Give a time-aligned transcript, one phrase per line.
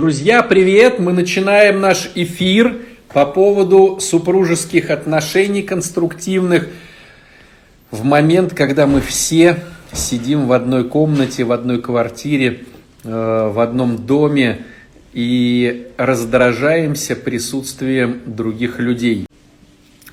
[0.00, 0.98] Друзья, привет!
[0.98, 2.78] Мы начинаем наш эфир
[3.12, 6.68] по поводу супружеских отношений конструктивных
[7.90, 12.64] в момент, когда мы все сидим в одной комнате, в одной квартире,
[13.04, 14.64] э, в одном доме
[15.12, 19.26] и раздражаемся присутствием других людей.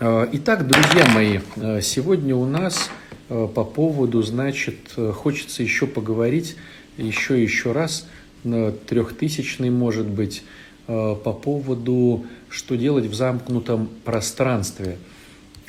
[0.01, 2.89] Э, итак, друзья мои, э, сегодня у нас
[3.29, 4.75] по поводу, значит,
[5.13, 6.57] хочется еще поговорить
[6.97, 8.05] еще и еще раз–
[8.43, 10.43] трехтысячный, может быть,
[10.87, 14.97] э, по поводу, что делать в замкнутом пространстве.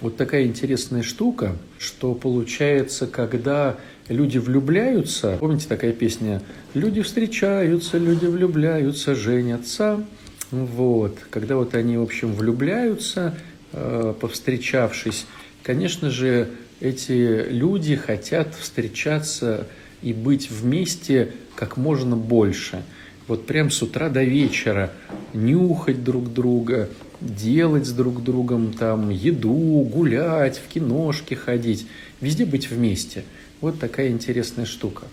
[0.01, 3.77] Вот такая интересная штука, что получается, когда
[4.09, 6.41] люди влюбляются, помните такая песня
[6.75, 10.05] «Люди встречаются, люди влюбляются, женятся».
[10.51, 13.37] Вот, когда вот они, в общем, влюбляются,
[13.73, 15.27] э, повстречавшись,
[15.63, 16.49] конечно же,
[16.81, 19.67] эти люди хотят встречаться
[20.03, 22.83] и быть вместе как можно больше.
[23.27, 24.91] Вот прям с утра до вечера
[25.35, 26.89] нюхать друг друга,
[27.21, 31.87] делать с друг другом там еду, гулять, в киношки ходить,
[32.21, 33.25] везде быть вместе.
[33.61, 35.05] Вот такая интересная штука.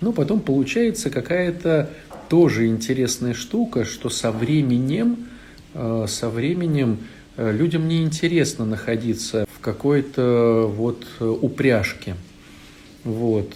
[0.00, 1.90] Но потом получается какая-то
[2.28, 5.28] тоже интересная штука, что со временем,
[5.74, 6.98] э, со временем
[7.36, 12.16] э, людям неинтересно находиться в какой-то вот э, упряжке.
[13.04, 13.54] Вот.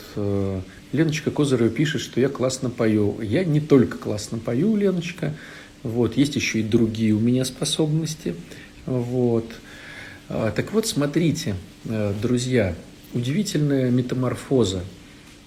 [0.92, 3.20] Леночка Козырева пишет, что я классно пою.
[3.20, 5.34] Я не только классно пою, Леночка.
[5.82, 8.34] Вот, есть еще и другие у меня способности.
[8.86, 9.46] Вот.
[10.28, 12.74] А, так вот, смотрите, э, друзья,
[13.12, 14.82] удивительная метаморфоза.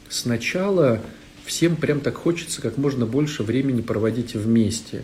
[0.09, 1.01] Сначала
[1.45, 5.03] всем прям так хочется как можно больше времени проводить вместе.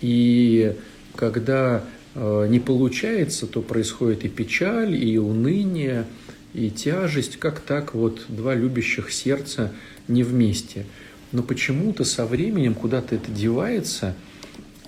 [0.00, 0.76] И
[1.16, 1.84] когда
[2.14, 6.06] э, не получается, то происходит и печаль, и уныние,
[6.54, 9.72] и тяжесть, как так вот два любящих сердца
[10.08, 10.86] не вместе.
[11.32, 14.14] Но почему-то со временем куда-то это девается,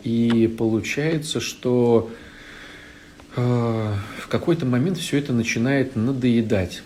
[0.03, 2.11] и получается, что
[3.35, 3.41] э,
[4.19, 6.83] в какой-то момент все это начинает надоедать.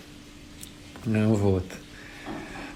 [1.03, 1.65] Вот.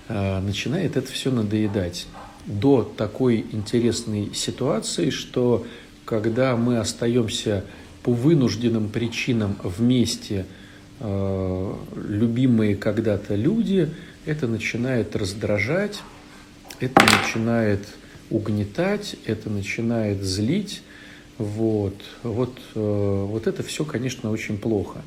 [0.10, 2.08] Э, начинает это все надоедать.
[2.46, 5.66] До такой интересной ситуации, что
[6.04, 7.64] когда мы остаемся
[8.02, 10.63] по вынужденным причинам вместе– Э,
[11.04, 13.90] любимые когда-то люди,
[14.26, 16.02] это начинает раздражать,
[16.80, 17.82] это начинает
[18.30, 20.82] угнетать, это начинает злить.
[21.38, 25.02] Вот, вот, э, вот это все, конечно, очень плохо.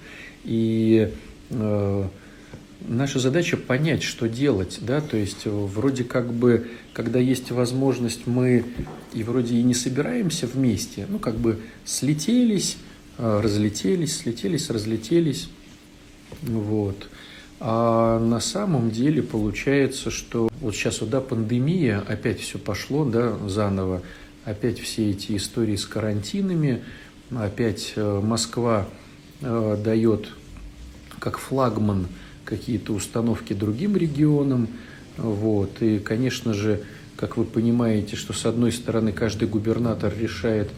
[0.44, 1.12] И
[1.50, 2.08] э,
[2.80, 8.64] наша задача понять, что делать, да, то есть вроде как бы, когда есть возможность, мы
[9.14, 12.76] и вроде и не собираемся вместе, ну как бы слетелись,
[13.18, 15.48] разлетелись, слетелись, разлетелись,
[16.42, 17.08] вот.
[17.58, 23.36] А на самом деле получается, что вот сейчас вот, да, пандемия, опять все пошло, да,
[23.48, 24.02] заново,
[24.44, 26.82] опять все эти истории с карантинами,
[27.34, 28.86] опять э, Москва
[29.40, 30.28] э, дает
[31.18, 32.08] как флагман
[32.44, 34.68] какие-то установки другим регионам,
[35.16, 36.82] вот, и, конечно же,
[37.16, 40.70] как вы понимаете, что с одной стороны каждый губернатор решает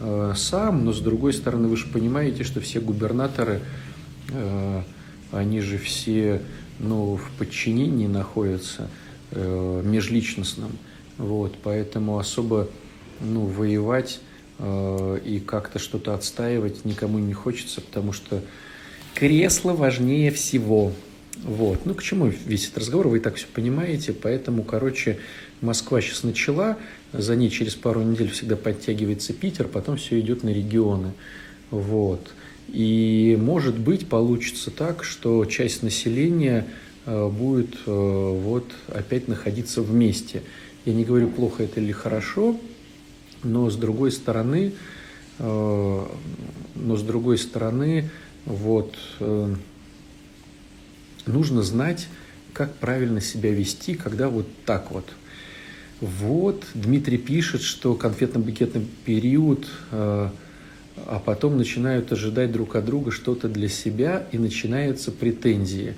[0.00, 3.62] э, сам, но с другой стороны вы же понимаете, что все губернаторы
[4.28, 4.82] э,
[5.32, 6.42] они же все
[6.78, 8.88] ну, в подчинении находятся
[9.30, 10.72] э, межличностном.
[11.18, 12.68] Вот, поэтому особо
[13.20, 14.20] ну, воевать
[14.58, 18.42] э, и как-то что-то отстаивать никому не хочется, потому что
[19.14, 20.92] кресло важнее всего.
[21.42, 21.84] Вот.
[21.84, 25.18] Ну, к чему весь этот разговор, вы и так все понимаете, поэтому, короче,
[25.60, 26.76] Москва сейчас начала,
[27.12, 31.12] за ней через пару недель всегда подтягивается Питер, потом все идет на регионы.
[31.70, 32.30] Вот.
[32.68, 36.66] И, может быть, получится так, что часть населения
[37.04, 40.42] э, будет э, вот опять находиться вместе.
[40.84, 42.58] Я не говорю, плохо это или хорошо,
[43.42, 44.72] но с другой стороны,
[45.38, 46.06] э,
[46.74, 48.10] но с другой стороны,
[48.44, 48.94] вот
[51.26, 52.06] нужно знать,
[52.52, 55.04] как правильно себя вести, когда вот так вот.
[56.00, 59.66] Вот Дмитрий пишет, что конфетно-букетный период
[61.04, 65.94] а потом начинают ожидать друг от друга что-то для себя, и начинаются претензии.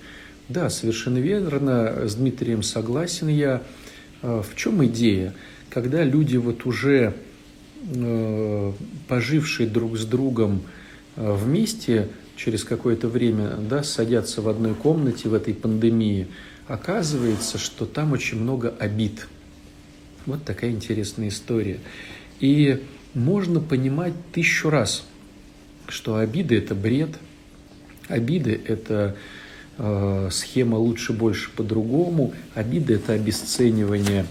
[0.49, 3.63] Да, совершенно верно, с Дмитрием согласен я.
[4.23, 5.35] А, в чем идея?
[5.71, 7.15] Когда люди вот уже
[7.95, 8.73] э,
[9.07, 10.63] пожившие друг с другом
[11.17, 16.29] э, вместе через какое-то время, да, садятся в одной комнате в этой пандемии,
[16.67, 19.27] оказывается, что там очень много обид.
[20.25, 21.79] Вот такая интересная история.
[22.41, 22.83] И
[23.19, 25.05] можно понимать тысячу раз,
[25.89, 27.11] что обиды– это бред,
[28.07, 29.17] обиды– это
[29.77, 34.25] э, схема лучше, больше, по-другому, обиды– это обесценивание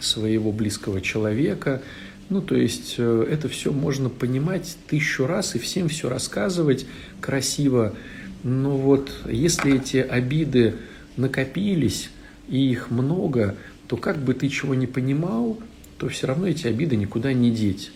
[0.00, 1.82] своего близкого человека,
[2.28, 6.86] Ну, то есть э, это все можно понимать тысячу раз и всем все рассказывать
[7.20, 7.94] красиво.
[8.42, 10.74] Но вот если эти обиды
[11.16, 12.10] накопились
[12.48, 13.54] и их много,
[13.86, 15.60] то как бы ты чего не понимал,
[15.98, 17.92] то все равно эти обиды никуда не деть.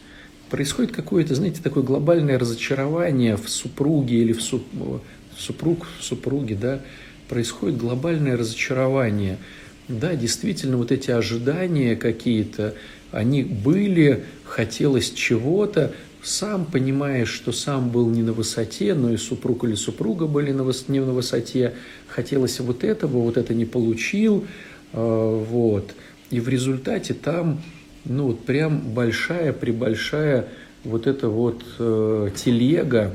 [0.50, 5.00] Происходит какое-то, знаете, такое глобальное разочарование в супруге или в, суп, в
[5.40, 6.80] супруг, в супруге, да,
[7.28, 9.38] происходит глобальное разочарование.
[9.86, 12.74] Да, действительно, вот эти ожидания какие-то,
[13.12, 19.64] они были, хотелось чего-то, сам понимаешь, что сам был не на высоте, но и супруг
[19.64, 20.88] или супруга были на выс...
[20.88, 21.74] не на высоте,
[22.08, 24.44] хотелось вот этого, вот это не получил,
[24.92, 25.92] э, вот.
[26.30, 27.62] И в результате там,
[28.04, 30.48] ну вот прям большая, прибольшая
[30.84, 33.14] вот эта вот э, телега,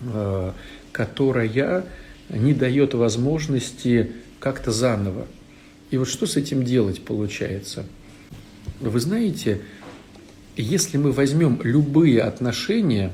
[0.00, 0.52] э,
[0.92, 1.84] которая
[2.28, 5.26] не дает возможности как-то заново.
[5.90, 7.86] И вот что с этим делать получается?
[8.80, 9.62] Вы знаете,
[10.56, 13.12] если мы возьмем любые отношения,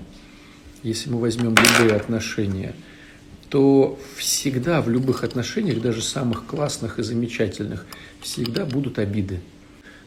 [0.82, 2.74] если мы возьмем любые отношения,
[3.48, 7.86] то всегда в любых отношениях, даже самых классных и замечательных,
[8.20, 9.40] всегда будут обиды.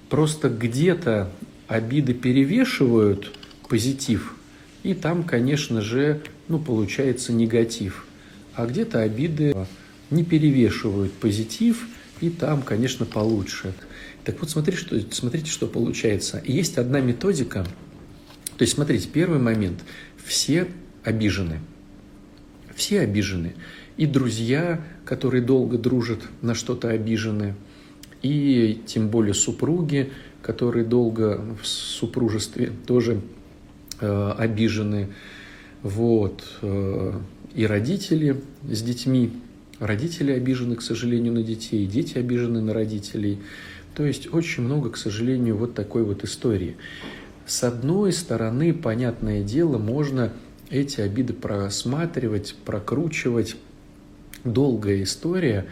[0.09, 1.31] Просто где-то
[1.67, 3.31] обиды перевешивают
[3.67, 4.35] позитив,
[4.83, 8.05] и там, конечно же, ну, получается негатив.
[8.53, 9.55] А где-то обиды
[10.11, 11.87] не перевешивают позитив,
[12.21, 13.73] и там, конечно, получше.
[14.23, 16.41] Так вот, смотрите, что, смотрите, что получается.
[16.45, 17.65] Есть одна методика.
[18.57, 19.83] То есть, смотрите, первый момент.
[20.23, 20.67] Все
[21.03, 21.59] обижены.
[22.75, 23.55] Все обижены.
[23.97, 27.55] И друзья, которые долго дружат, на что-то обижены.
[28.21, 33.21] И тем более супруги, которые долго в супружестве тоже
[33.99, 35.09] э, обижены.
[35.81, 36.43] Вот.
[36.61, 37.19] Э,
[37.53, 39.31] и родители с детьми.
[39.79, 43.39] Родители обижены, к сожалению, на детей, дети обижены на родителей.
[43.93, 46.75] То есть очень много, к сожалению, вот такой вот истории.
[47.45, 50.33] С одной стороны, понятное дело, можно
[50.69, 53.55] эти обиды просматривать, прокручивать.
[54.43, 55.65] Долгая история.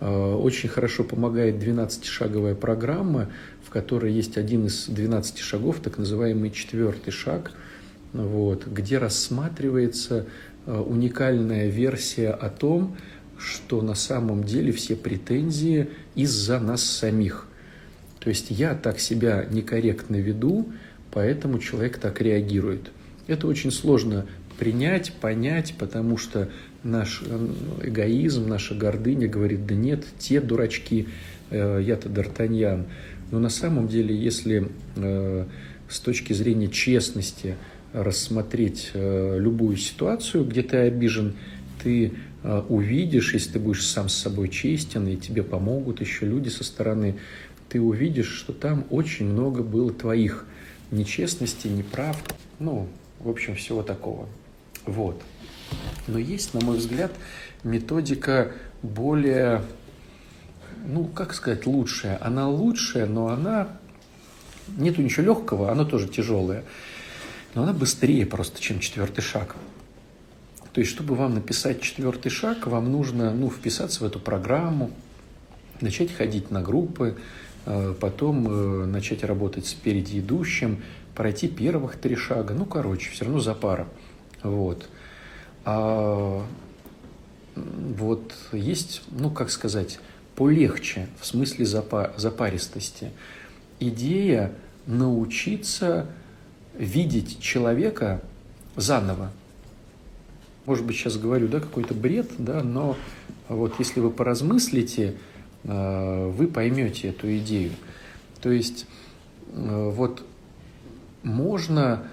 [0.00, 3.30] Э, очень хорошо помогает 12-шаговая программа,
[3.64, 7.52] в которой есть один из 12 шагов, так называемый четвертый шаг,
[8.12, 10.26] вот, где рассматривается
[10.66, 12.96] э, уникальная версия о том,
[13.38, 17.48] что на самом деле все претензии из-за нас самих–
[18.24, 20.72] то есть я так себя некорректно веду,
[21.12, 22.90] поэтому человек так реагирует.
[23.26, 24.26] Это очень сложно
[24.58, 26.48] принять, понять, потому что
[26.84, 27.48] наш э,
[27.82, 31.08] эгоизм, наша гордыня говорит, да нет, те дурачки,
[31.50, 32.84] э, я-то Д'Артаньян.
[33.30, 35.46] Но на самом деле, если э,
[35.88, 37.56] с точки зрения честности
[37.92, 41.36] рассмотреть любую ситуацию, где ты обижен,
[41.80, 42.12] ты
[42.68, 47.14] увидишь, если ты будешь сам с собой честен, и тебе помогут еще люди со стороны,
[47.68, 50.44] ты увидишь, что там очень много было твоих
[50.90, 52.20] нечестностей, неправ,
[52.58, 52.88] ну,
[53.20, 54.28] в общем, всего такого.
[54.86, 55.22] Вот.
[56.06, 57.12] Но есть, на мой взгляд,
[57.62, 58.52] методика
[58.82, 59.62] более,
[60.86, 62.18] ну, как сказать, лучшая.
[62.20, 63.68] Она лучшая, но она,
[64.76, 66.64] нету ничего легкого, она тоже тяжелая.
[67.54, 69.56] Но она быстрее просто, чем четвертый шаг.
[70.72, 74.90] То есть, чтобы вам написать четвертый шаг, вам нужно ну, вписаться в эту программу,
[75.80, 77.16] начать ходить на группы,
[77.66, 80.82] Э, потом э, начать работать с впереди идущим,
[81.14, 83.88] пройти первых три шага, ну, короче, все равно за пара.
[84.42, 84.88] Вот.
[85.64, 86.44] А
[87.54, 89.98] вот есть, ну, как сказать,
[90.36, 93.10] полегче, в смысле запа запаристости.
[93.80, 94.52] Идея
[94.86, 96.06] научиться
[96.76, 98.20] видеть человека
[98.76, 99.30] заново.
[100.66, 102.96] Может быть, сейчас говорю, да, какой-то бред, да, но
[103.48, 105.14] вот если вы поразмыслите,
[105.64, 107.72] Э, вы поймете эту идею.
[108.40, 108.86] То есть
[109.52, 110.24] э, вот
[111.22, 112.06] можно,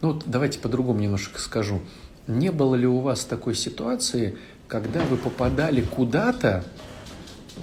[0.00, 1.80] ну давайте по-другому немножко скажу,
[2.26, 4.36] не было ли у вас такой ситуации,
[4.68, 6.64] когда вы попадали куда-то,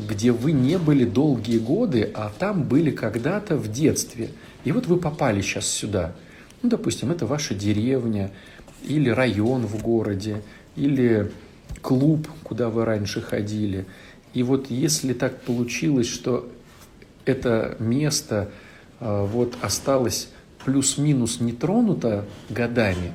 [0.09, 4.29] где вы не были долгие годы, а там были когда-то в детстве.
[4.63, 6.13] И вот вы попали сейчас сюда.
[6.61, 8.31] Ну, допустим, это ваша деревня,
[8.83, 10.41] или район в городе,
[10.75, 11.31] или
[11.81, 13.85] клуб, куда вы раньше ходили–
[14.37, 16.47] и вот если так получилось, что
[17.25, 18.51] это место
[18.99, 20.29] э, вот осталось
[20.67, 23.13] плюс-минус не тронуто годами,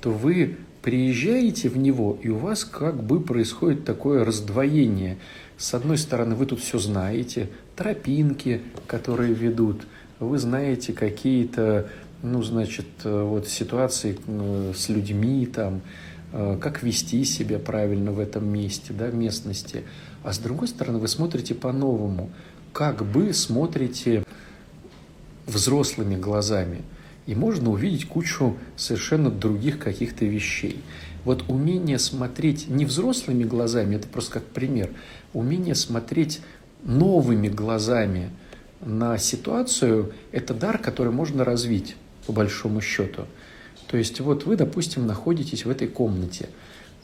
[0.00, 5.18] то вы приезжаете в него, и у вас как бы происходит такое раздвоение.
[5.58, 9.82] С одной стороны, вы тут все знаете, тропинки, которые ведут,
[10.20, 11.88] вы знаете какие-то,
[12.22, 15.80] ну, значит, э, вот ситуации э, с людьми там,
[16.60, 19.84] как вести себя правильно в этом месте, да, местности.
[20.22, 22.30] А с другой стороны, вы смотрите по-новому,
[22.72, 24.25] как бы смотрите
[25.46, 26.82] взрослыми глазами.
[27.26, 30.82] И можно увидеть кучу совершенно других каких-то вещей.
[31.24, 34.90] Вот умение смотреть не взрослыми глазами, это просто как пример,
[35.32, 36.40] умение смотреть
[36.84, 38.30] новыми глазами
[38.80, 43.22] на ситуацию– это дар, который можно развить, по большому счету.
[43.88, 46.48] То есть вот вы, допустим, находитесь в этой комнате,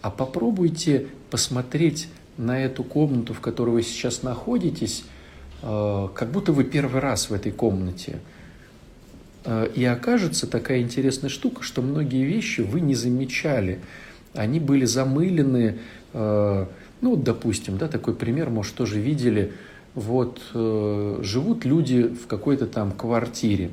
[0.00, 5.04] а попробуйте посмотреть на эту комнату, в которой вы сейчас находитесь,
[5.62, 8.18] э, как будто вы первый раз в этой комнате.
[9.44, 13.80] Э, и окажется такая интересная штука, что многие вещи вы не замечали.
[14.34, 15.78] Они были замылены,
[16.12, 16.66] э,
[17.00, 19.52] ну, допустим, да, такой пример, может, тоже видели.
[19.94, 23.72] Вот живут люди в какой-то там квартире.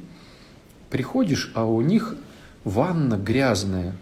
[0.90, 2.18] Приходишь, а у них
[2.66, 3.96] ванна грязная.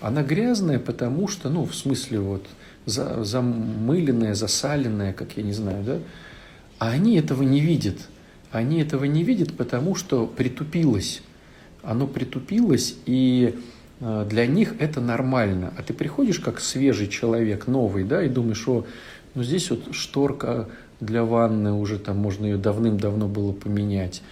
[0.00, 2.46] Она грязная, потому что, ну, в смысле, вот,
[2.86, 5.98] за, замыленная, засаленная, как я не знаю, да?
[6.78, 7.96] А они этого не видят.
[8.52, 11.22] Они этого не видят, потому что притупилось.
[11.82, 13.58] Оно притупилось, и
[14.00, 15.72] э, для них это нормально.
[15.76, 18.84] А ты приходишь как свежий человек, новый, да, и думаешь, о,
[19.34, 20.68] ну здесь вот шторка
[21.00, 24.22] для ванны, уже там можно ее давным-давно было поменять.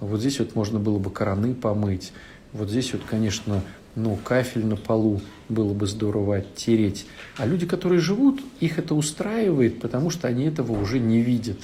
[0.00, 2.12] Вот здесь вот можно было бы короны помыть.
[2.52, 3.62] Вот здесь вот, конечно,
[3.94, 7.06] ну, кафель на полу было бы здорово оттереть.
[7.36, 11.58] А люди, которые живут, их это устраивает, потому что они этого уже не видят.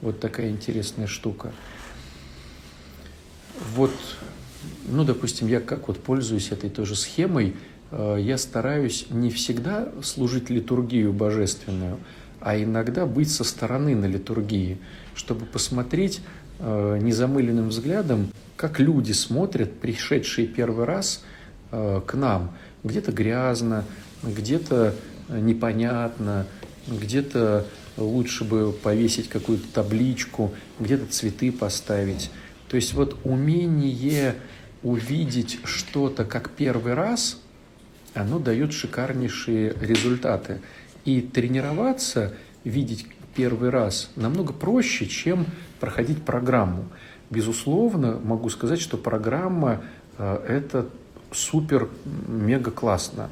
[0.00, 1.52] Вот такая интересная штука.
[3.74, 3.90] Вот,
[4.86, 7.56] ну, допустим, я как вот пользуюсь этой тоже схемой,
[7.90, 11.98] э, я стараюсь не всегда служить литургию божественную,
[12.40, 14.78] а иногда быть со стороны на литургии,
[15.14, 16.20] чтобы посмотреть
[16.60, 21.24] э, незамыленным взглядом, как люди смотрят, пришедшие первый раз
[21.72, 22.52] э, к нам.
[22.84, 23.84] Где-то грязно,
[24.22, 24.94] где-то
[25.28, 26.46] непонятно,
[26.86, 27.66] где-то
[27.98, 32.30] лучше бы повесить какую-то табличку, где-то цветы поставить.
[32.68, 34.36] То есть вот умение
[34.82, 37.40] увидеть что-то как первый раз,
[38.14, 40.60] оно дает шикарнейшие результаты.
[41.04, 45.46] И тренироваться, видеть первый раз намного проще, чем
[45.80, 46.84] проходить программу.
[47.30, 49.82] Безусловно, могу сказать, что программа
[50.18, 50.88] э,– это
[51.32, 53.30] супер-мега классно.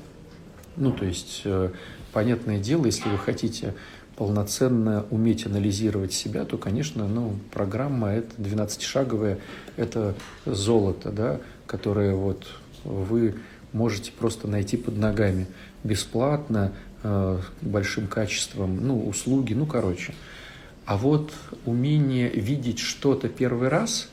[0.76, 1.70] Ну, то есть, э,
[2.12, 3.74] понятное дело, если вы хотите
[4.16, 9.38] полноценно уметь анализировать себя, то, конечно, ну, программа это 12-шаговая,
[9.76, 12.46] это золото, да, которое вот
[12.84, 13.34] вы
[13.72, 15.46] можете просто найти под ногами
[15.84, 20.14] бесплатно, э, большим качеством, ну, услуги, ну, короче–
[20.86, 21.32] а вот
[21.64, 24.08] умение видеть что-то первый раз,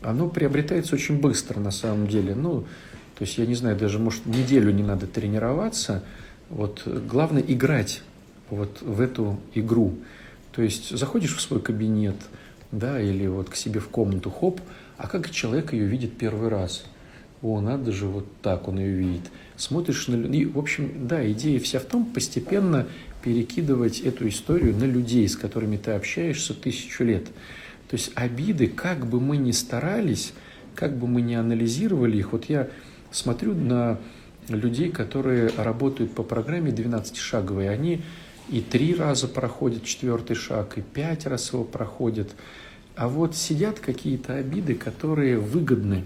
[0.00, 2.36] оно приобретается очень быстро на самом деле.
[2.36, 2.60] Ну,
[3.18, 6.04] то есть, я не знаю, даже, может, неделю не надо тренироваться.
[6.50, 8.02] Вот главное играть
[8.52, 9.94] вот в эту игру.
[10.52, 12.16] То есть, заходишь в свой кабинет,
[12.70, 14.60] да, или вот к себе в комнату, хоп,
[14.98, 16.84] а как человек ее видит первый раз?
[17.40, 19.30] О, надо же, вот так он ее видит.
[19.56, 20.16] Смотришь на...
[20.26, 22.86] И, в общем, да, идея вся в том, постепенно
[23.24, 27.26] перекидывать эту историю на людей, с которыми ты общаешься тысячу лет.
[27.88, 30.34] То есть обиды, как бы мы ни старались,
[30.74, 32.68] как бы мы ни анализировали их, вот я
[33.10, 33.98] смотрю на
[34.48, 38.02] людей, которые работают по программе 12-шаговой, они
[38.48, 42.34] и три раза проходят четвертый шаг, и пять раз его проходят.
[42.96, 46.04] А вот сидят какие-то обиды, которые выгодны,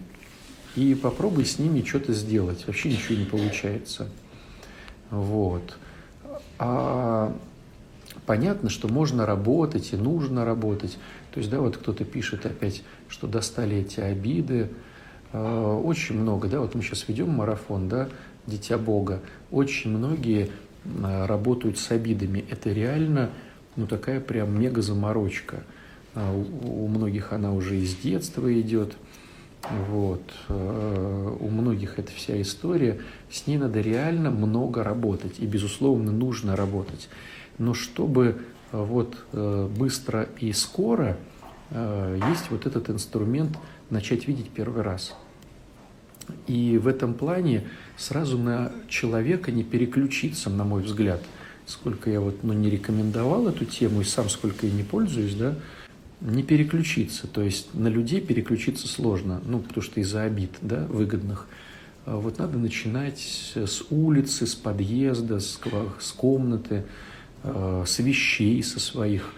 [0.77, 2.67] и попробуй с ними что-то сделать.
[2.67, 4.09] Вообще ничего не получается.
[5.11, 5.77] Вот.
[6.59, 7.35] А
[8.27, 10.99] понятно, что можно работать и нужно работать.
[11.33, 14.71] То есть, да, вот кто-то пишет опять, что достали эти обиды.
[15.33, 18.09] А, очень много, да, вот мы сейчас ведем марафон, да,
[18.47, 19.21] Дитя Бога.
[19.51, 20.51] Очень многие
[21.03, 22.45] работают с обидами.
[22.51, 23.31] Это реально,
[23.77, 25.65] ну, такая прям мега заморочка.
[26.15, 28.97] А, у многих она уже из детства идет.
[29.89, 30.23] Вот.
[30.49, 33.01] Э, у многих это вся история.
[33.31, 35.39] С ней надо реально много работать.
[35.39, 37.09] И, безусловно, нужно работать.
[37.59, 38.37] Но чтобы
[38.73, 41.17] э, вот э, быстро и скоро
[41.69, 43.59] есть вот этот инструмент
[43.91, 45.17] начать видеть первый раз.
[46.47, 47.65] И в этом плане
[47.97, 51.23] сразу на человека не переключиться, на мой взгляд.
[51.67, 55.57] Сколько я вот ну, не рекомендовал эту тему и сам сколько и не пользуюсь, да,
[56.21, 61.47] не переключиться, то есть на людей переключиться сложно, ну, потому что из-за обид, да, выгодных.
[62.07, 63.19] А вот надо начинать
[63.55, 65.59] с улицы, с подъезда, с,
[65.99, 66.85] с комнаты,
[67.43, 69.35] а, с вещей со своих,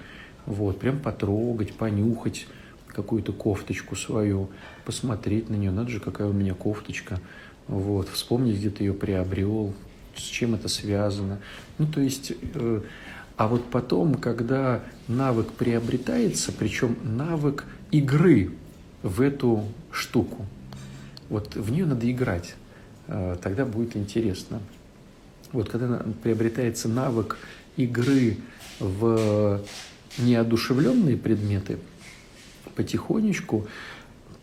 [0.47, 2.47] вот, прям потрогать, понюхать
[2.87, 4.51] какую-то кофточку свою,
[4.85, 7.21] посмотреть на нее, надо же, какая у меня кофточка,
[7.69, 9.73] вот, вспомнить, где ты ее приобрел,
[10.17, 11.39] с чем это связано.
[11.79, 12.81] Ну, то есть э,
[13.37, 18.51] а вот потом, когда навык приобретается, причем навык игры,
[19.03, 20.47] в эту штуку.
[21.29, 22.55] Вот в нее надо играть,
[23.07, 24.61] э, тогда будет интересно.
[25.53, 27.39] Вот когда приобретается навык
[27.77, 28.37] игры
[28.81, 29.63] в
[30.19, 31.79] неодушевленные предметы,
[32.75, 33.67] потихонечку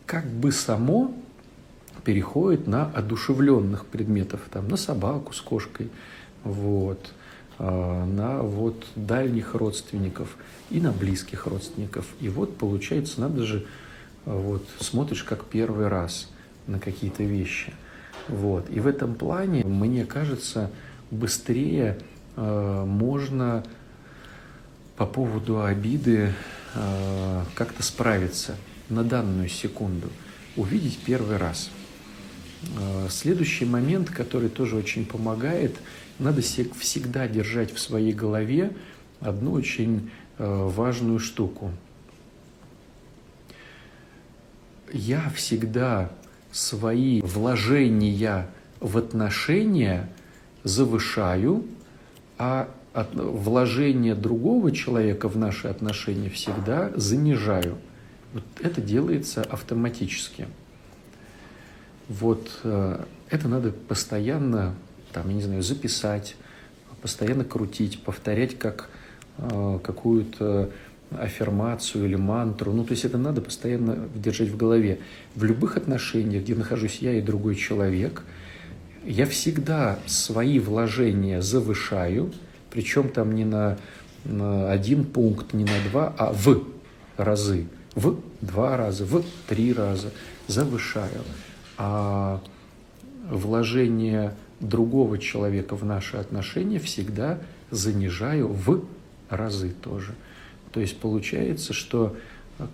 [0.06, 1.14] как бы само
[2.06, 5.90] переходит на одушевленных предметов, там, на собаку с кошкой,
[6.44, 7.12] вот,
[7.58, 10.38] а, на вот дальних родственников
[10.70, 12.06] и на близких родственников.
[12.22, 13.66] И вот получается, надо же,
[14.26, 16.30] а, вот, смотришь как первый раз
[16.68, 17.74] на какие-то вещи.
[18.28, 18.70] Вот.
[18.70, 20.72] И в этом плане, мне кажется,
[21.12, 21.98] быстрее
[22.36, 23.64] э, можно
[24.98, 26.34] по поводу обиды
[26.74, 28.56] э, как-то справиться
[28.90, 30.10] на данную секунду,
[30.56, 31.70] увидеть первый раз.
[32.78, 35.76] Э, следующий момент, который тоже очень помогает,
[36.20, 38.72] надо всегда держать в своей голове
[39.20, 41.72] одну очень э, важную штуку.
[44.92, 46.12] Я всегда
[46.52, 48.48] свои вложения
[48.80, 50.10] в отношения
[50.64, 51.66] завышаю,
[52.38, 52.70] а
[53.14, 57.78] вложение другого человека в наши отношения всегда занижаю.
[58.34, 60.48] Вот это делается автоматически.
[62.08, 64.76] Вот э, это надо постоянно,
[65.12, 66.36] там, я не знаю, записать,
[67.02, 68.90] постоянно крутить, повторять как
[69.38, 70.70] э, какую-то
[71.12, 72.74] аффирмацию или мантру.
[72.74, 75.00] Ну, то есть это надо постоянно держать в голове.
[75.36, 78.24] В любых отношениях, где нахожусь я и другой человек,
[79.06, 82.34] я всегда свои вложения завышаю,
[82.72, 83.78] причем там не на,
[84.24, 86.68] на один пункт, не на два, а в
[87.18, 87.68] разы.
[87.94, 90.12] В два раза, в три раза
[90.48, 91.22] завышаю.
[91.78, 92.42] А
[93.30, 97.40] вложение другого человека в наши отношения всегда
[97.72, 98.86] занижаю в
[99.30, 100.14] разы тоже.
[100.72, 102.16] То есть получается, что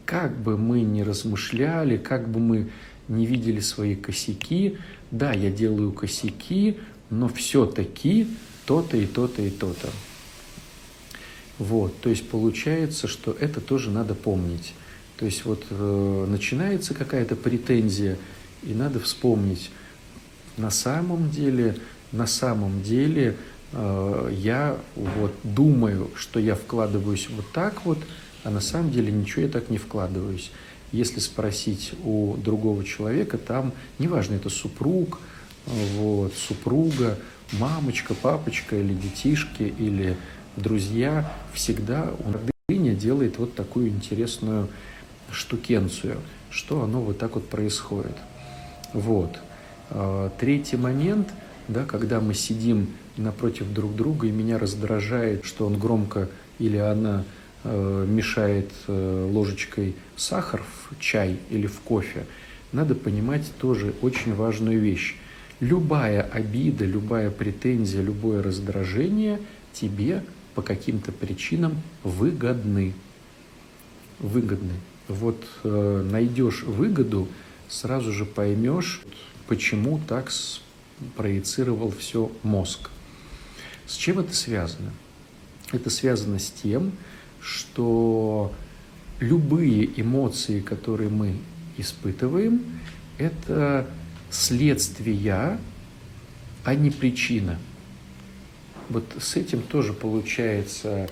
[0.05, 2.69] как бы мы ни размышляли, как бы мы
[3.07, 4.77] не видели свои косяки,
[5.09, 6.77] да, я делаю косяки,
[7.09, 8.27] но все-таки
[8.65, 9.89] то-то и то-то и то-то.
[11.57, 14.73] Вот, то есть получается, что это тоже надо помнить.
[15.17, 18.17] То есть вот э, начинается какая-то претензия,
[18.63, 19.71] и надо вспомнить,
[20.57, 21.77] на самом деле,
[22.11, 23.37] на самом деле
[23.71, 27.97] э, я вот думаю, что я вкладываюсь вот так вот,
[28.43, 30.51] а на самом деле ничего я так не вкладываюсь.
[30.91, 35.19] Если спросить у другого человека, там, неважно, это супруг,
[35.95, 37.17] вот, супруга,
[37.53, 40.17] мамочка, папочка или детишки, или
[40.57, 42.11] друзья, всегда
[42.67, 44.67] гордыня делает вот такую интересную
[45.31, 46.17] штукенцию,
[46.49, 48.15] что оно вот так вот происходит.
[48.93, 49.37] Вот.
[49.89, 51.29] А, третий момент,
[51.67, 57.23] да, когда мы сидим напротив друг друга, и меня раздражает, что он громко или она
[57.63, 62.25] э, мешает э, ложечкой сахар в чай или в кофе,
[62.71, 65.15] надо понимать тоже очень важную вещь.
[65.59, 69.39] Любая обида, любая претензия, любое раздражение
[69.73, 70.23] тебе
[70.55, 72.93] по каким-то причинам выгодны.
[74.19, 74.73] Выгодны.
[75.07, 77.27] Вот э, найдешь выгоду,
[77.71, 79.01] сразу же поймешь,
[79.47, 80.31] почему так
[81.15, 82.89] проецировал все мозг.
[83.87, 84.91] С чем это связано?
[85.71, 86.91] Это связано с тем,
[87.41, 88.53] что
[89.19, 91.37] любые эмоции, которые мы
[91.77, 92.61] испытываем,
[93.17, 93.87] это
[94.29, 95.57] следствия,
[96.63, 97.57] а не причина.
[98.89, 101.09] Вот с этим тоже получается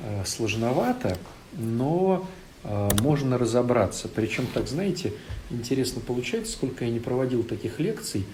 [0.00, 1.18] э, сложновато,
[1.52, 2.28] но
[2.62, 4.08] можно разобраться.
[4.08, 5.12] Причем, так знаете,
[5.50, 8.24] интересно получается, сколько я не проводил таких лекций,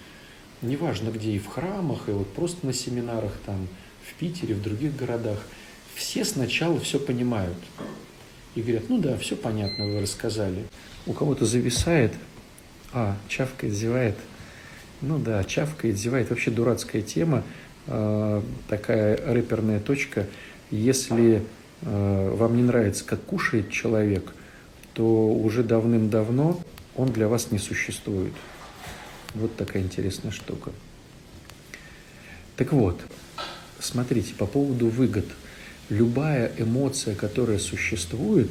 [0.63, 3.69] неважно где, и в храмах, и вот просто на семинарах там
[4.05, 5.39] в Питере, в других городах,
[5.95, 7.57] все сначала все понимают.
[8.55, 10.65] И говорят, ну да, все понятно, вы рассказали.
[11.07, 12.13] У кого-то зависает,
[12.93, 14.17] а, чавкает, зевает.
[15.01, 16.31] Ну да, чавкает, зевает.
[16.31, 17.43] Вообще дурацкая тема.
[17.87, 20.27] Э, такая рэперная точка.
[20.71, 21.43] Если
[21.83, 24.33] вам не нравится, как кушает человек,
[24.95, 26.61] то уже давным-давно
[26.97, 28.33] он для вас не существует.
[29.35, 30.71] Вот такая интересная штука.
[32.57, 33.01] Так вот,
[33.81, 35.27] смотрите, по поводу выгод.
[35.89, 38.51] Любая эмоция, которая существует,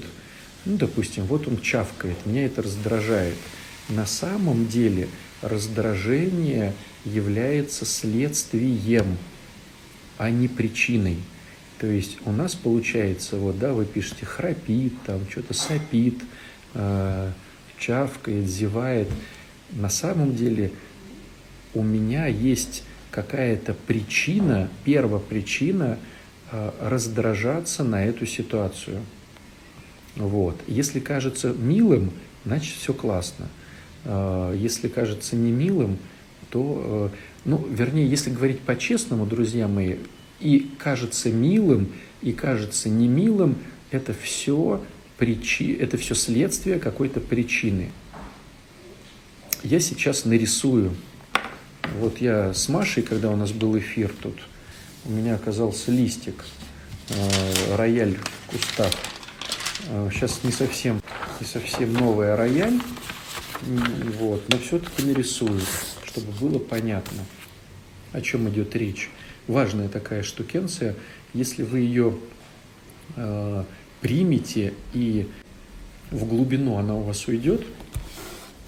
[0.65, 3.37] ну, допустим, вот он чавкает, меня это раздражает–
[3.91, 5.07] на самом деле
[5.41, 6.73] раздражение
[7.05, 9.17] является следствием,
[10.17, 11.17] а не причиной.
[11.81, 16.21] То есть у нас получается, вот, да, вы пишете храпит, там что-то сопит,
[16.75, 17.31] э,
[17.79, 19.07] чавкает, зевает.
[19.71, 20.73] На самом деле
[21.73, 25.97] у меня есть какая-то причина, первопричина
[26.51, 29.01] э, раздражаться на эту ситуацию.
[30.15, 30.61] Вот.
[30.67, 32.11] Если кажется милым,
[32.45, 33.47] значит все классно.
[34.05, 35.97] Э, если кажется не милым,
[36.51, 39.95] то, э, ну, вернее, если говорить по-честному, друзья мои,
[40.41, 43.58] и кажется милым, и кажется не милым,
[43.91, 44.84] это все,
[45.17, 45.73] причи...
[45.73, 47.91] это все следствие какой-то причины.
[49.63, 50.95] Я сейчас нарисую.
[51.99, 54.36] Вот я с Машей, когда у нас был эфир тут,
[55.06, 56.43] у меня оказался листик,
[57.10, 58.91] э, рояль в кустах.
[59.89, 61.01] Э, сейчас не совсем,
[61.39, 62.80] не совсем новая рояль,
[64.19, 65.60] вот, но все-таки нарисую,
[66.06, 67.25] чтобы было понятно,
[68.13, 69.10] о чем идет речь.
[69.47, 70.95] Важная такая штукенция,
[71.34, 72.15] если вы ее
[73.15, 73.63] э,
[74.01, 75.27] примете и
[76.12, 77.65] в глубину она у вас уйдет,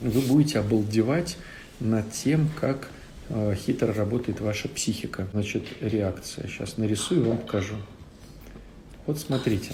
[0.02, 1.38] вы будете обалдевать
[1.80, 2.90] над тем, как
[3.30, 5.28] э, хитро работает ваша психика.
[5.34, 6.48] Значит, реакция.
[6.48, 7.76] Сейчас нарисую, вам покажу.
[9.06, 9.74] Вот смотрите.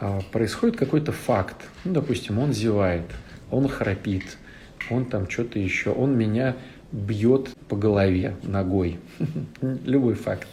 [0.00, 1.56] А, происходит какой-то факт.
[1.84, 3.04] Ну, допустим, он зевает,
[3.50, 4.38] он храпит,
[4.90, 6.56] он там что-то еще, он меня
[6.92, 8.98] бьет по голове ногой.
[9.84, 10.48] Любой факт.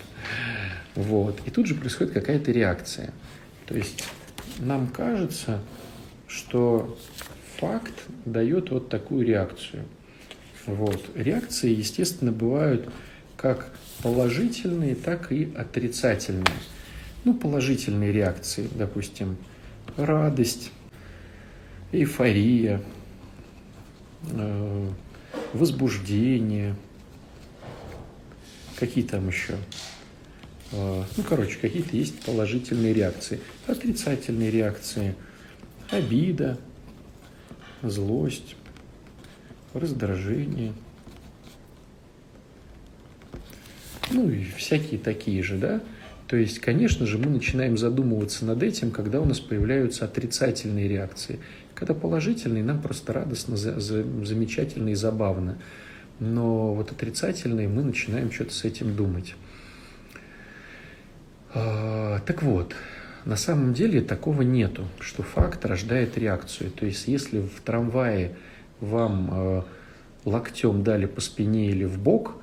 [0.95, 1.39] Вот.
[1.45, 3.13] И тут же происходит какая-то реакция.
[3.65, 4.04] То есть
[4.60, 5.60] нам кажется,
[6.28, 6.98] что
[7.58, 7.93] факт
[8.26, 9.84] дает вот такую реакцию.
[10.65, 11.10] Вот.
[11.15, 12.89] Реакции, естественно, бывают
[13.38, 13.71] как
[14.02, 16.45] положительные, так и отрицательные.
[17.24, 19.38] Ну, положительные реакции, допустим,
[19.98, 20.71] радость,
[21.91, 22.82] эйфория,
[24.32, 24.89] э,
[25.56, 26.76] возбуждение,
[28.78, 29.56] какие там еще,
[30.72, 35.15] э, ну, короче, какие-то есть положительные реакции, отрицательные реакции,
[35.89, 36.58] обида,
[37.82, 38.56] злость,
[39.74, 40.74] раздражение,
[44.12, 45.82] ну и всякие такие же, да,
[46.28, 51.39] то есть, конечно же, мы начинаем задумываться над этим, когда у нас появляются отрицательные реакции.
[51.76, 55.58] Когда положительные, нам просто радостно, за, за, замечательно и забавно.
[56.20, 59.36] Но вот отрицательные мы начинаем что-то с этим думать.
[61.54, 62.74] А, так вот,
[63.26, 66.72] на самом деле такого нету, что факт рождает реакцию.
[66.72, 68.36] То есть, если в трамвае
[68.80, 69.62] вам э,
[70.24, 72.36] локтем дали по спине или в бок,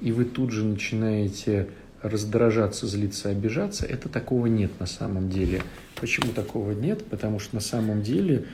[0.00, 1.68] и вы тут же начинаете
[2.02, 5.62] раздражаться, злиться, обижаться, это такого нет на самом деле.
[5.96, 7.04] Почему такого нет?
[7.06, 8.46] Потому что на самом деле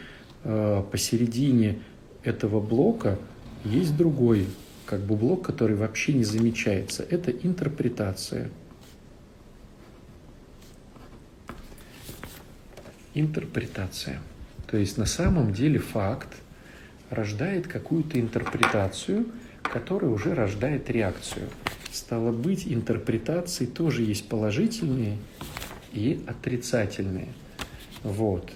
[0.45, 1.79] э, посередине
[2.23, 3.19] этого блока
[3.65, 4.47] есть другой
[4.87, 7.05] как бы блок, который вообще не замечается.
[7.09, 8.51] Это интерпретация.
[13.15, 14.21] Интерпретация.
[14.71, 16.29] То есть на самом деле факт
[17.11, 19.27] рождает какую-то интерпретацию,
[19.63, 21.49] которая уже рождает реакцию.
[21.95, 25.17] Стало быть, интерпретации тоже есть положительные
[25.93, 27.29] и отрицательные.
[28.03, 28.51] Вот.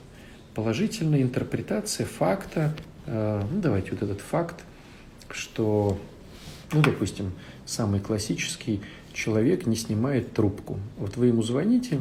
[0.54, 2.74] Положительная интерпретация факта,
[3.06, 4.64] э, ну давайте вот этот факт,
[5.30, 6.00] что,
[6.72, 7.30] ну допустим,
[7.64, 8.80] самый классический,
[9.12, 10.80] человек не снимает трубку.
[10.96, 12.00] Вот вы ему звоните,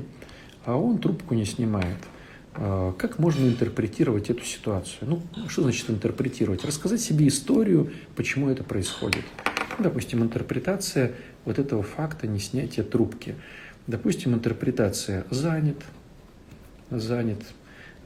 [0.66, 2.00] а он трубку не снимает.
[2.56, 5.02] Э, как можно интерпретировать эту ситуацию?
[5.02, 6.66] Ну, что значит интерпретировать?
[6.66, 9.24] Рассказать себе историю, почему это происходит
[9.80, 11.14] допустим, интерпретация
[11.46, 13.36] вот этого факта не снятия трубки.
[13.88, 15.78] Допустим, интерпретация занят,
[16.90, 17.40] занят,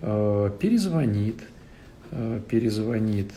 [0.01, 1.38] э, перезвонит,
[2.12, 3.31] э, перезвонит,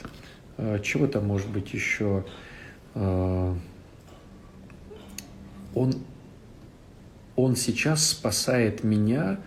[0.58, 2.24] э, чего там может быть еще,
[2.94, 3.58] он,
[7.34, 9.40] он сейчас спасает меня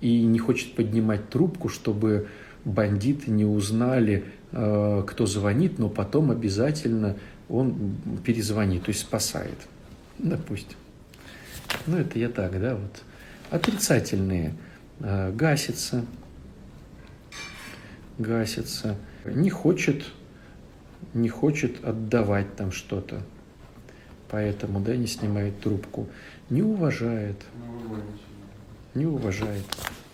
[0.00, 2.26] и не хочет поднимать трубку, чтобы
[2.64, 7.16] бандиты не узнали, кто звонит, но потом обязательно
[7.52, 9.58] он перезвонит, то есть спасает,
[10.18, 10.78] допустим.
[11.86, 13.02] Ну, это я так, да, вот.
[13.50, 14.54] Отрицательные.
[15.00, 16.06] Э, гасится,
[18.18, 20.04] гасится, не хочет,
[21.12, 23.20] не хочет отдавать там что-то,
[24.30, 26.08] поэтому, да, не снимает трубку,
[26.48, 27.36] не уважает,
[28.94, 29.64] не уважает,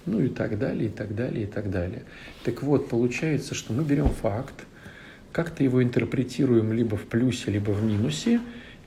[0.07, 2.03] ну и так далее, и так далее, и так далее.
[2.45, 4.55] Так вот, получается, что мы берем факт,
[5.33, 8.41] как-то его интерпретируем либо в плюсе, либо в минусе,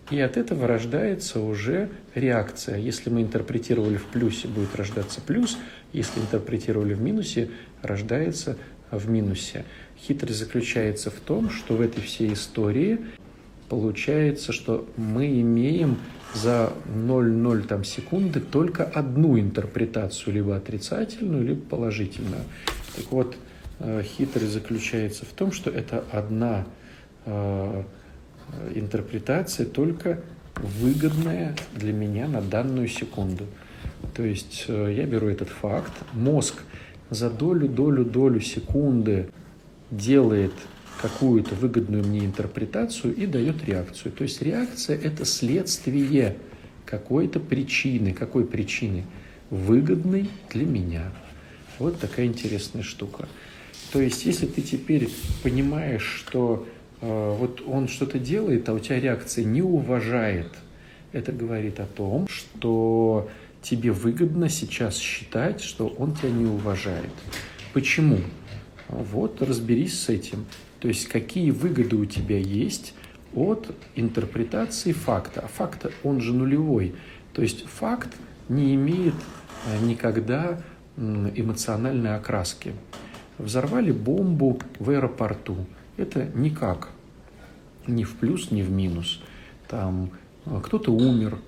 [0.09, 2.77] и от этого рождается уже реакция.
[2.77, 5.57] Если мы интерпретировали в плюсе, будет рождаться плюс,
[5.93, 7.49] если интерпретировали в минусе,
[7.81, 8.57] рождается
[8.91, 9.63] в минусе.
[9.97, 12.99] Хитрость заключается в том, что в этой всей истории
[13.69, 15.97] получается, что мы имеем
[16.33, 22.43] за 0,0 там, секунды только одну интерпретацию, либо отрицательную, либо положительную.
[22.97, 23.37] Так вот,
[24.03, 26.65] хитрость заключается в том, что это одна
[27.25, 27.83] э,
[28.75, 30.21] интерпретация, только
[30.55, 33.45] выгодная для меня на данную секунду.
[34.13, 36.55] То есть э, я беру этот факт, мозг
[37.09, 39.29] за долю-долю-долю секунды
[39.89, 40.53] делает
[41.01, 44.11] какую-то выгодную мне интерпретацию и дает реакцию.
[44.11, 46.37] То есть реакция– это следствие
[46.85, 48.13] какой-то причины.
[48.13, 49.05] Какой причины?
[49.49, 51.11] Выгодной для меня.
[51.79, 53.27] Вот такая интересная штука.
[53.91, 55.09] То есть, если ты теперь
[55.43, 56.67] понимаешь, что
[57.01, 60.49] э, вот он что-то делает, а у тебя реакция не уважает,
[61.11, 63.29] это говорит о том, что
[63.61, 67.11] тебе выгодно сейчас считать, что он тебя не уважает.
[67.73, 68.19] Почему?
[68.87, 70.45] Вот разберись с этим.
[70.79, 72.93] То есть какие выгоды у тебя есть
[73.35, 75.41] от интерпретации факта.
[75.41, 76.95] А факт, он же нулевой.
[77.33, 78.09] То есть факт
[78.47, 79.15] не имеет
[79.67, 80.61] э, никогда
[80.97, 82.73] эмоциональной окраски.
[83.37, 85.57] Взорвали бомбу в аэропорту.
[85.97, 86.89] Это никак.
[87.87, 89.21] Ни в плюс, ни в минус.
[89.67, 90.11] Там
[90.45, 91.39] э, кто-то умер,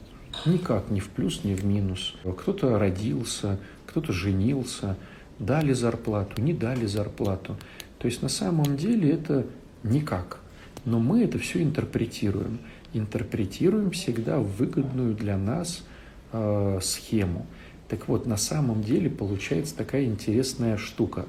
[0.45, 2.15] никак ни в плюс, ни в минус.
[2.23, 4.97] Кто-то родился, кто-то женился,
[5.39, 7.57] дали зарплату, не дали зарплату.
[7.99, 9.45] То есть на самом деле это
[9.83, 10.39] никак.
[10.85, 12.59] Но мы это все интерпретируем.
[12.93, 15.85] Интерпретируем всегда выгодную для нас
[16.31, 17.45] э, схему.
[17.87, 21.25] Так вот, на самом деле получается такая интересная штука.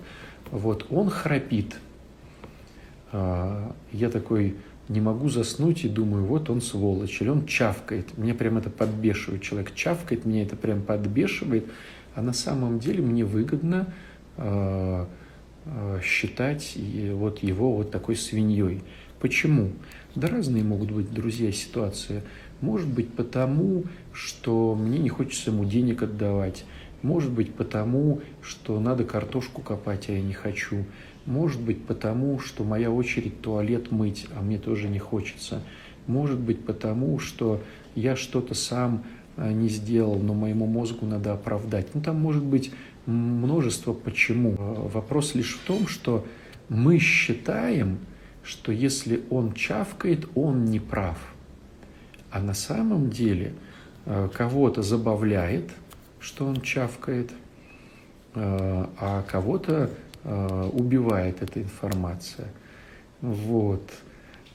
[0.50, 1.76] Вот он храпит.
[3.12, 4.57] Э, я такой
[4.88, 8.18] не могу заснуть и думаю, вот он сволочь, или он чавкает.
[8.18, 9.42] Мне прям это подбешивает.
[9.42, 11.66] Человек чавкает, меня это прям подбешивает.
[12.14, 13.92] А на самом деле мне выгодно
[14.37, 15.07] э,
[15.64, 16.76] э, считать
[17.12, 18.83] вот его вот такой свиньей.
[19.20, 19.72] Почему?
[20.14, 22.22] Да разные могут быть, друзья, ситуации.
[22.61, 26.64] Может быть потому, что мне не хочется ему денег отдавать.
[27.05, 30.87] Может быть потому, что надо картошку копать, а я не хочу.
[31.27, 35.61] Может быть потому, что моя очередь туалет мыть, а мне тоже не хочется.
[36.07, 37.61] Может быть потому, что
[37.95, 39.05] я что-то сам
[39.37, 41.95] а, не сделал, но моему мозгу надо оправдать.
[41.95, 42.73] Ну, там может быть
[43.05, 44.55] множество почему.
[44.59, 46.25] Вопрос лишь в том, что
[46.71, 47.99] мы считаем,
[48.43, 51.19] что если он чавкает, он не прав.
[52.31, 53.53] А на самом деле
[54.07, 55.71] э, кого-то забавляет,
[56.25, 57.31] что он чавкает,
[58.35, 59.91] э, а кого-то
[60.25, 62.49] э, убивает эта информация.
[63.21, 63.89] Вот.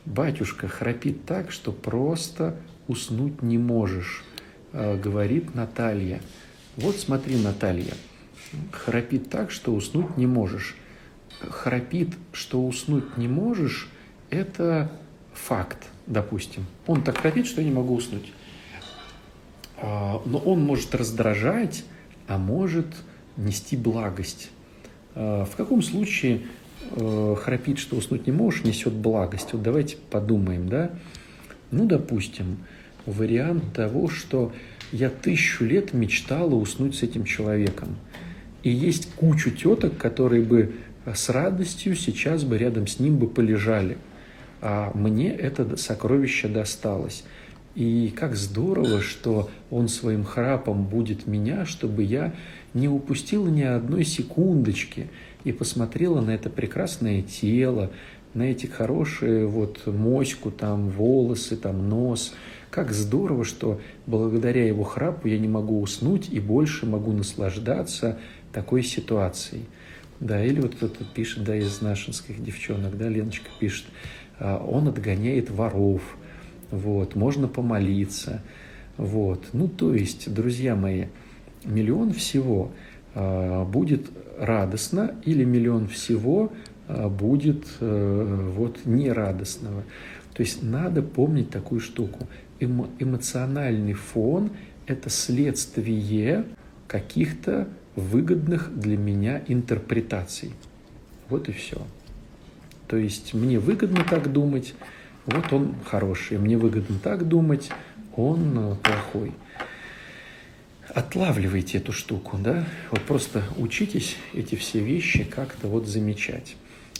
[0.05, 4.23] Батюшка храпит так, что просто уснуть не можешь,
[4.73, 6.21] говорит Наталья.
[6.77, 7.93] Вот смотри, Наталья,
[8.71, 10.75] храпит так, что уснуть не можешь
[11.47, 13.89] храпит, что уснуть не можешь,
[14.29, 14.91] это
[15.33, 16.65] факт, допустим.
[16.87, 18.31] Он так храпит, что я не могу уснуть.
[20.25, 21.83] Но он может раздражать,
[22.27, 22.87] а может
[23.37, 24.49] нести благость.
[25.15, 26.41] А, в каком случае
[26.91, 29.53] э, храпит, что уснуть не можешь, несет благость?
[29.53, 30.91] Вот давайте подумаем, да?
[31.71, 32.57] Ну, допустим,
[33.05, 34.51] вариант того, что
[34.91, 37.95] я тысячу лет мечтала уснуть с этим человеком.
[38.63, 43.97] И есть кучу теток, которые бы с радостью сейчас бы рядом с ним бы полежали.
[44.61, 47.23] А мне это сокровище досталось.
[47.75, 52.33] И как здорово, что он своим храпом будет меня, чтобы я
[52.73, 55.09] не упустила ни одной секундочки
[55.43, 57.91] и посмотрела на это прекрасное тело,
[58.33, 62.33] на эти хорошие вот моську, там волосы, там нос.
[62.69, 68.19] Как здорово, что благодаря его храпу я не могу уснуть и больше могу наслаждаться
[68.51, 69.65] такой ситуацией.
[70.19, 73.85] Да, или вот кто-то пишет, да, из нашинских девчонок, да, Леночка пишет,
[74.37, 76.01] а, он отгоняет воров,
[76.71, 78.41] вот, можно помолиться,
[78.97, 79.47] вот.
[79.53, 81.05] Ну, то есть, друзья мои,
[81.63, 82.71] миллион всего
[83.15, 86.51] а, будет радостно или миллион всего
[86.87, 89.83] а, будет э, вот нерадостного.
[90.33, 92.27] То есть надо помнить такую штуку.
[92.59, 94.51] Эмо эмоциональный фон–
[94.87, 96.45] это следствие
[96.87, 100.53] каких-то выгодных для меня интерпретаций.
[101.29, 101.81] Вот и все.
[102.87, 104.73] То есть мне выгодно так думать,
[105.25, 107.69] вот он хороший, мне выгодно так думать,
[108.15, 109.31] он э, плохой.
[110.87, 112.65] Отлавливайте эту штуку, да?
[112.91, 116.55] Вот просто учитесь эти все вещи как-то вот замечать.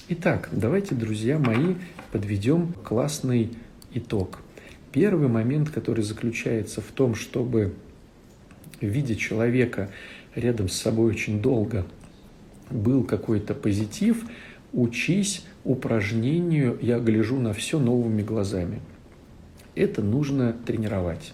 [0.09, 1.75] Итак, давайте, друзья мои,
[2.11, 3.51] подведем классный
[3.93, 4.39] итог.
[4.91, 7.73] Первый момент, который заключается в том, чтобы
[8.81, 9.91] видя человека
[10.35, 11.85] рядом с собой очень долго
[12.69, 14.23] был какой-то позитив,
[14.73, 18.81] учись упражнению «я гляжу на все новыми глазами».
[19.75, 21.33] Это нужно тренировать.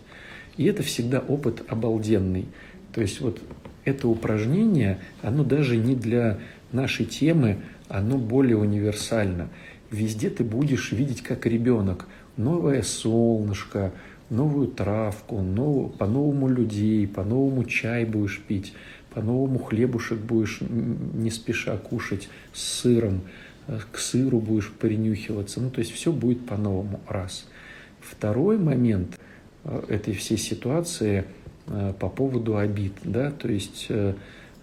[0.57, 2.45] И это всегда опыт обалденный.
[2.93, 3.41] То есть вот
[3.83, 6.39] это упражнение, оно даже не для
[6.71, 9.49] нашей темы, оно более универсально.
[9.91, 12.07] Везде ты будешь видеть как ребенок.
[12.37, 13.93] Новое солнышко,
[14.29, 15.95] новую травку, нов...
[15.97, 18.73] по-новому людей, по-новому чай будешь пить,
[19.15, 23.21] по-новому хлебушек будешь не спеша кушать с сыром,
[23.67, 25.61] э, к сыру будешь принюхиваться.
[25.61, 26.99] Ну, то есть все будет по-новому.
[27.07, 27.47] Раз.
[28.01, 29.17] Второй момент
[29.63, 31.23] э, этой всей ситуации
[31.67, 33.87] э, по поводу обид, да, то есть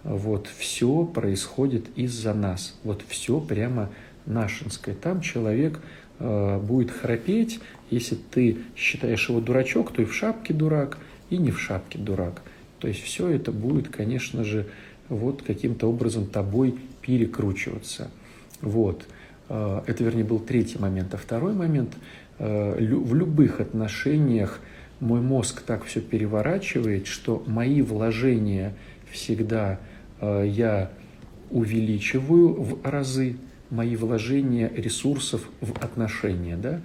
[0.03, 3.89] вот все происходит из-за нас, вот все прямо
[4.25, 4.95] нашинское.
[4.95, 5.79] Там человек
[6.19, 10.97] будет храпеть, если ты считаешь его дурачок, то и в шапке дурак,
[11.29, 12.41] и не в шапке дурак.
[12.83, 14.65] То есть все это будет, конечно же,
[15.07, 18.11] вот каким-то образом тобой перекручиваться.
[18.59, 19.05] Вот.
[19.47, 21.13] А, это, вернее, был третий момент.
[21.13, 21.93] А второй момент
[22.39, 24.59] а,– в любых отношениях
[24.99, 28.73] мой мозг так все переворачивает, что мои вложения
[29.09, 29.79] всегда
[30.19, 30.91] а, я
[31.51, 33.37] увеличиваю в разы,
[33.69, 36.81] мои вложения ресурсов в отношения, да,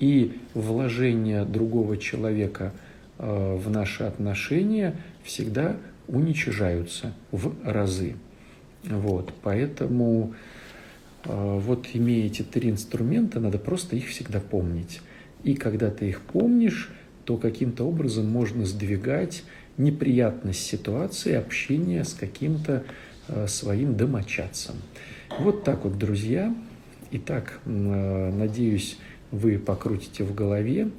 [0.00, 2.72] и вложения другого человека
[3.18, 5.76] в наши отношения всегда
[6.08, 8.16] уничижаются в разы.
[8.84, 10.34] Вот, поэтому
[11.24, 15.00] э, вот имея эти три инструмента, надо просто их всегда помнить.
[15.42, 16.90] И когда ты их помнишь,
[17.24, 19.42] то каким-то образом можно сдвигать
[19.78, 22.84] неприятность ситуации общения с каким-то
[23.28, 24.74] э, своим домочадцем.
[25.38, 26.54] Вот так вот, друзья.
[27.10, 28.98] Итак, э, надеюсь,
[29.30, 30.90] вы покрутите в голове, э,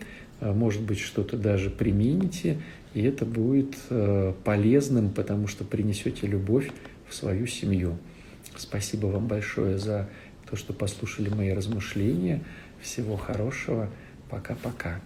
[0.53, 2.58] может быть, что-то даже примените,
[2.93, 6.71] и это будет э, полезным, потому что принесете любовь
[7.08, 7.97] в свою семью.
[8.58, 10.10] Спасибо вам большое за
[10.49, 12.41] то, что послушали мои размышления.
[12.81, 13.89] Всего хорошего.
[14.29, 15.01] Пока-пока.